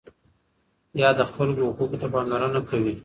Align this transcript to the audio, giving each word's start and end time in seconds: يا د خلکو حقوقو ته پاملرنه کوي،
يا 1.01 1.09
د 1.19 1.21
خلکو 1.33 1.63
حقوقو 1.69 1.99
ته 2.01 2.07
پاملرنه 2.13 2.59
کوي، 2.69 2.93